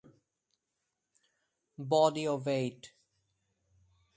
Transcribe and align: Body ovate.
Body 1.91 2.27
ovate. 2.27 2.91